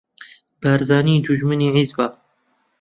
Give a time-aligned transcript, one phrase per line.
[0.61, 2.05] بارزانی دوژمنی حیزبە